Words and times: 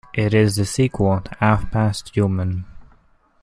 It 0.15 0.33
is 0.33 0.55
the 0.55 0.65
sequel 0.65 1.21
to 1.21 1.35
"Half 1.37 1.69
Past 1.69 2.15
Human". 2.15 2.65